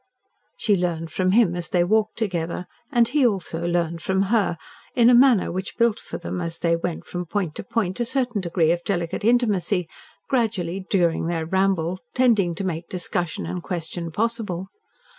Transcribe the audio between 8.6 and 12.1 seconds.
of delicate intimacy, gradually, during their ramble,